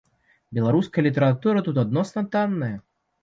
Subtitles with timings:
[0.57, 2.73] Беларуская літаратура тут адносна танная.